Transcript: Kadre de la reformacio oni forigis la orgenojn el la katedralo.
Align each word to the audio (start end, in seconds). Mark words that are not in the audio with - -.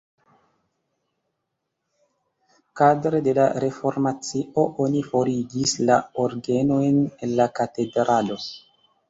Kadre 2.81 3.19
de 3.27 3.35
la 3.39 3.45
reformacio 3.65 4.65
oni 4.87 5.05
forigis 5.11 5.75
la 5.91 5.99
orgenojn 6.25 6.99
el 7.29 7.37
la 7.43 7.49
katedralo. 7.63 8.41